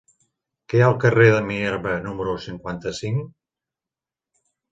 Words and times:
Què 0.71 0.77
hi 0.79 0.79
ha 0.83 0.87
al 0.91 0.95
carrer 1.03 1.27
de 1.33 1.41
Minerva 1.49 1.93
número 2.07 2.35
cinquanta-cinc? 2.47 3.31